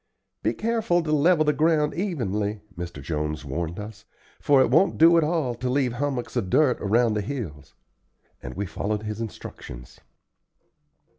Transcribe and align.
"Be 0.41 0.53
careful 0.55 1.03
to 1.03 1.11
level 1.11 1.45
the 1.45 1.53
ground 1.53 1.93
evenly," 1.93 2.61
Mr. 2.75 3.03
Jones 3.03 3.45
warned 3.45 3.77
us, 3.79 4.03
"for 4.39 4.59
it 4.59 4.71
won't 4.71 4.97
do 4.97 5.15
at 5.15 5.23
all 5.23 5.53
to 5.53 5.69
leave 5.69 5.93
hummocks 5.93 6.35
of 6.35 6.49
dirt 6.49 6.79
around 6.81 7.13
the 7.13 7.21
hills;" 7.21 7.75
and 8.41 8.55
we 8.55 8.65
followed 8.65 9.03
his 9.03 9.21
instructions. 9.21 9.99